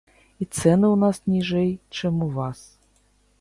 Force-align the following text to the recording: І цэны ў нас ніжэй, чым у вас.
І 0.43 0.45
цэны 0.57 0.87
ў 0.93 0.99
нас 1.03 1.17
ніжэй, 1.33 1.69
чым 1.99 2.25
у 2.29 2.31
вас. 2.39 2.65